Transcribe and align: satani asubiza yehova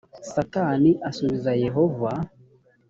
satani 0.31 0.91
asubiza 1.09 1.51
yehova 1.63 2.11